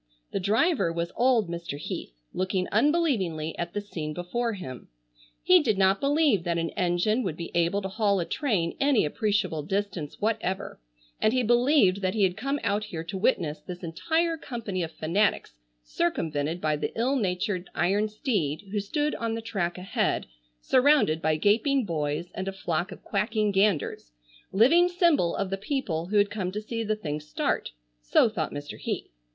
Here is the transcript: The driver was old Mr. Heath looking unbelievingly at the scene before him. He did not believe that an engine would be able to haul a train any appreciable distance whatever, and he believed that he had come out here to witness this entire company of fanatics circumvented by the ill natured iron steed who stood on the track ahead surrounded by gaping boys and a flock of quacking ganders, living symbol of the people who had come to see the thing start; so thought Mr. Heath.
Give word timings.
The 0.31 0.39
driver 0.39 0.91
was 0.91 1.11
old 1.15 1.47
Mr. 1.47 1.77
Heath 1.77 2.11
looking 2.33 2.67
unbelievingly 2.71 3.55
at 3.59 3.73
the 3.73 3.81
scene 3.81 4.15
before 4.15 4.53
him. 4.53 4.87
He 5.43 5.61
did 5.61 5.77
not 5.77 5.99
believe 5.99 6.43
that 6.43 6.57
an 6.57 6.71
engine 6.71 7.21
would 7.21 7.37
be 7.37 7.51
able 7.53 7.83
to 7.83 7.87
haul 7.87 8.19
a 8.19 8.25
train 8.25 8.75
any 8.79 9.05
appreciable 9.05 9.61
distance 9.61 10.19
whatever, 10.19 10.79
and 11.21 11.33
he 11.33 11.43
believed 11.43 12.01
that 12.01 12.15
he 12.15 12.23
had 12.23 12.35
come 12.35 12.59
out 12.63 12.85
here 12.85 13.03
to 13.03 13.15
witness 13.15 13.59
this 13.59 13.83
entire 13.83 14.37
company 14.37 14.81
of 14.81 14.91
fanatics 14.91 15.53
circumvented 15.83 16.59
by 16.59 16.75
the 16.75 16.91
ill 16.97 17.15
natured 17.15 17.69
iron 17.75 18.07
steed 18.09 18.69
who 18.71 18.79
stood 18.79 19.13
on 19.13 19.35
the 19.35 19.39
track 19.39 19.77
ahead 19.77 20.25
surrounded 20.59 21.21
by 21.21 21.35
gaping 21.35 21.85
boys 21.85 22.31
and 22.33 22.47
a 22.47 22.51
flock 22.51 22.91
of 22.91 23.03
quacking 23.03 23.51
ganders, 23.51 24.13
living 24.51 24.87
symbol 24.89 25.35
of 25.35 25.51
the 25.51 25.57
people 25.57 26.07
who 26.07 26.17
had 26.17 26.31
come 26.31 26.51
to 26.51 26.59
see 26.59 26.83
the 26.83 26.95
thing 26.95 27.19
start; 27.19 27.73
so 28.01 28.27
thought 28.27 28.51
Mr. 28.51 28.79
Heath. 28.79 29.11